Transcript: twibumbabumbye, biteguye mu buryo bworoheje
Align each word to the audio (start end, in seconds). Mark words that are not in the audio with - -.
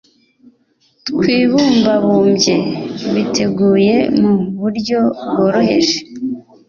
twibumbabumbye, 1.07 2.55
biteguye 3.13 3.95
mu 4.19 4.33
buryo 4.59 4.99
bworoheje 5.29 5.97